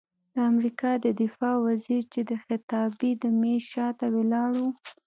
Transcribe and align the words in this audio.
د 0.33 0.35
امریکا 0.51 0.91
د 1.05 1.07
دفاع 1.21 1.55
وزیر 1.67 2.03
چې 2.13 2.21
د 2.29 2.31
خطابې 2.43 3.11
د 3.21 3.23
میز 3.39 3.63
شاته 3.71 4.07
ولاړ 4.15 4.51
و، 4.61 4.65